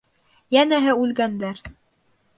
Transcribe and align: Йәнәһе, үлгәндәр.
Йәнәһе, 0.55 0.95
үлгәндәр. 1.03 1.63